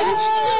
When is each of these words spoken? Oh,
Oh, 0.00 0.57